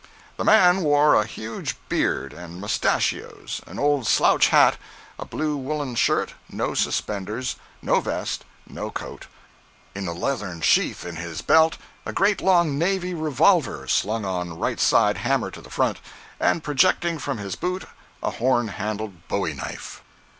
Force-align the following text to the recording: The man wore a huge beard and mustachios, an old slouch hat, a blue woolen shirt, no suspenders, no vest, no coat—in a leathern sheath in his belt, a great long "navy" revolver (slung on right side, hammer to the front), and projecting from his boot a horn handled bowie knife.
The 0.37 0.43
man 0.43 0.81
wore 0.81 1.13
a 1.13 1.27
huge 1.27 1.75
beard 1.87 2.33
and 2.33 2.59
mustachios, 2.59 3.61
an 3.67 3.77
old 3.77 4.07
slouch 4.07 4.47
hat, 4.47 4.77
a 5.19 5.25
blue 5.25 5.55
woolen 5.55 5.93
shirt, 5.93 6.33
no 6.49 6.73
suspenders, 6.73 7.55
no 7.83 7.99
vest, 8.01 8.43
no 8.67 8.89
coat—in 8.89 10.07
a 10.07 10.13
leathern 10.13 10.61
sheath 10.61 11.05
in 11.05 11.17
his 11.17 11.43
belt, 11.43 11.77
a 12.03 12.13
great 12.13 12.41
long 12.41 12.79
"navy" 12.79 13.13
revolver 13.13 13.87
(slung 13.87 14.25
on 14.25 14.57
right 14.57 14.79
side, 14.79 15.17
hammer 15.19 15.51
to 15.51 15.61
the 15.61 15.69
front), 15.69 15.99
and 16.39 16.63
projecting 16.63 17.19
from 17.19 17.37
his 17.37 17.55
boot 17.55 17.85
a 18.23 18.31
horn 18.31 18.69
handled 18.69 19.27
bowie 19.27 19.53
knife. 19.53 20.01